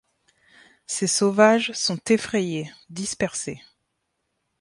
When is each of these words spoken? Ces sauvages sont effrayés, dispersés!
Ces 0.87 1.05
sauvages 1.05 1.73
sont 1.73 1.99
effrayés, 2.09 2.71
dispersés! 2.89 3.61